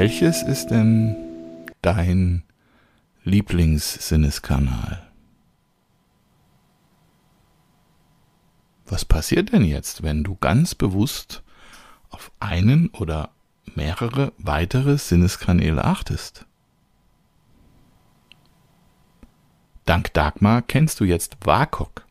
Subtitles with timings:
[0.00, 1.14] Welches ist denn
[1.82, 2.42] dein
[3.22, 5.06] Lieblingssinneskanal?
[8.86, 11.42] Was passiert denn jetzt, wenn du ganz bewusst
[12.08, 13.28] auf einen oder
[13.74, 16.46] mehrere weitere Sinneskanäle achtest?
[19.84, 22.06] Dank Dagmar kennst du jetzt WAKOK.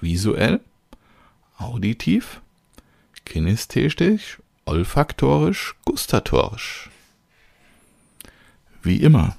[0.00, 0.58] Visuell,
[1.56, 2.40] auditiv,
[3.24, 6.91] kinästhetisch, olfaktorisch, gustatorisch.
[8.84, 9.36] Wie immer,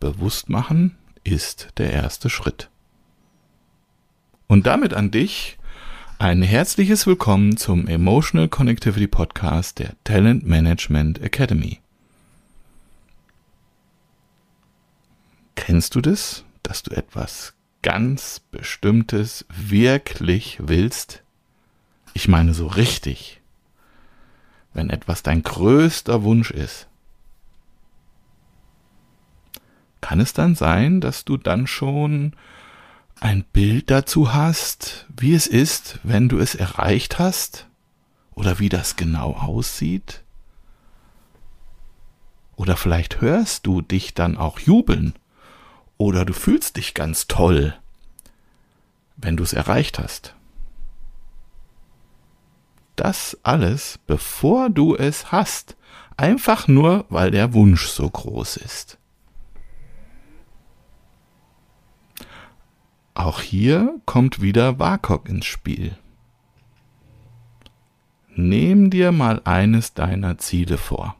[0.00, 2.70] bewusst machen ist der erste Schritt.
[4.48, 5.58] Und damit an dich
[6.18, 11.78] ein herzliches Willkommen zum Emotional Connectivity Podcast der Talent Management Academy.
[15.54, 21.22] Kennst du das, dass du etwas ganz Bestimmtes wirklich willst?
[22.12, 23.40] Ich meine so richtig.
[24.74, 26.87] Wenn etwas dein größter Wunsch ist,
[30.08, 32.32] kann es dann sein, dass du dann schon
[33.20, 37.66] ein Bild dazu hast, wie es ist, wenn du es erreicht hast?
[38.34, 40.24] Oder wie das genau aussieht?
[42.56, 45.12] Oder vielleicht hörst du dich dann auch jubeln?
[45.98, 47.76] Oder du fühlst dich ganz toll,
[49.18, 50.34] wenn du es erreicht hast?
[52.96, 55.76] Das alles, bevor du es hast,
[56.16, 58.97] einfach nur, weil der Wunsch so groß ist.
[63.18, 65.98] Auch hier kommt wieder WAKOK ins Spiel.
[68.36, 71.16] Nehm dir mal eines deiner Ziele vor.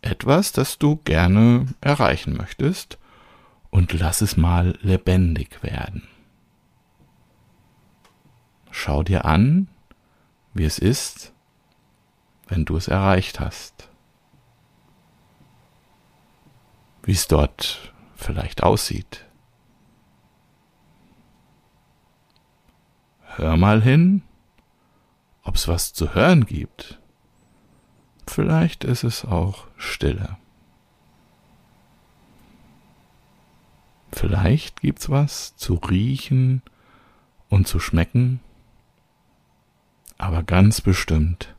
[0.00, 2.96] Etwas, das du gerne erreichen möchtest
[3.68, 6.08] und lass es mal lebendig werden.
[8.70, 9.68] Schau dir an,
[10.54, 11.34] wie es ist,
[12.48, 13.90] wenn du es erreicht hast.
[17.02, 19.25] Wie es dort vielleicht aussieht.
[23.36, 24.22] Hör mal hin,
[25.42, 26.98] ob's was zu hören gibt.
[28.26, 30.38] Vielleicht ist es auch Stille.
[34.10, 36.62] Vielleicht gibt's was zu riechen
[37.50, 38.40] und zu schmecken,
[40.16, 41.54] aber ganz bestimmt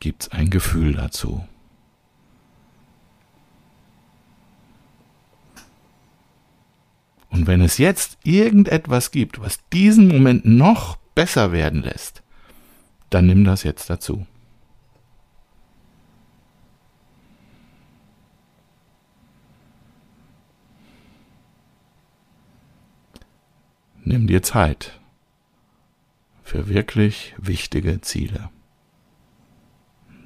[0.00, 1.46] gibt's ein Gefühl dazu.
[7.38, 12.24] Und wenn es jetzt irgendetwas gibt, was diesen Moment noch besser werden lässt,
[13.10, 14.26] dann nimm das jetzt dazu.
[24.02, 24.98] Nimm dir Zeit
[26.42, 28.50] für wirklich wichtige Ziele.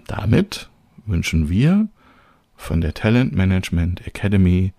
[0.07, 0.71] Damit
[1.05, 1.89] wünschen wir
[2.57, 4.73] von der Talent Management Academy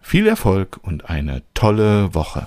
[0.00, 2.46] viel Erfolg und eine tolle Woche.